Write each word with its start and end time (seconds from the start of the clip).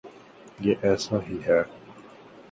یہ 0.59 0.73
ایسا 0.81 1.17
ہی 1.27 1.37
ہے۔ 1.47 1.61